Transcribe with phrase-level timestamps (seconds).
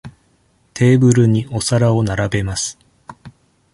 [0.73, 2.79] テーブルにお皿を並べます。